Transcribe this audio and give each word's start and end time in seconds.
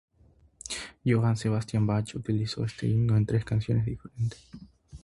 Johann 1.05 1.35
Sebastian 1.37 1.85
Bach 1.85 2.07
utilizó 2.15 2.65
este 2.65 2.87
himno 2.87 3.15
en 3.17 3.27
tres 3.27 3.45
cantatas 3.45 3.85
diferentes. 3.85 4.41